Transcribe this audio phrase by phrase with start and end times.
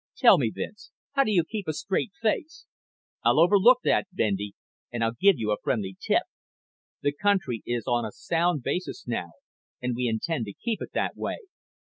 [0.17, 2.65] "Tell me, Vince, how do you keep a straight face?"
[3.23, 4.55] "I'll overlook that, Bendy,
[4.91, 6.23] and I'll give you a friendly tip.
[7.03, 9.33] The country is on a sound basis now
[9.79, 11.37] and we intend to keep it that way.